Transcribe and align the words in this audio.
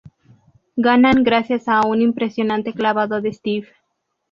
Ganan 0.77 1.23
gracias 1.23 1.67
a 1.67 1.81
un 1.85 2.01
impresionante 2.01 2.73
clavado 2.73 3.21
de 3.21 3.31
Steve. 3.31 3.67